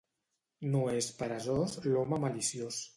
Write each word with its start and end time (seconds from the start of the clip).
No 0.71 0.81
és 0.95 1.11
peresós 1.21 1.79
l'home 1.87 2.23
maliciós. 2.29 2.85